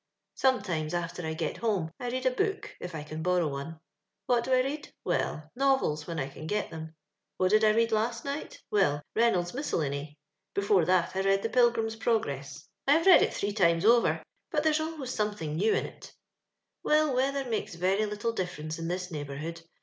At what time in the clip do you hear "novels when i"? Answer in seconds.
5.55-6.27